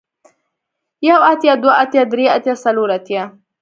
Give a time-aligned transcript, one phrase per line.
[1.07, 3.23] يو اتيا دوه اتيا درې اتيا څلور اتيا